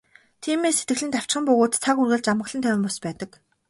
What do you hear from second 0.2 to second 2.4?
Тиймээс сэтгэл нь давчхан бөгөөд цаг үргэлж